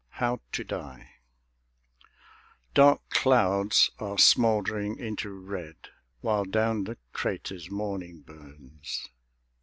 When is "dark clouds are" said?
2.73-4.17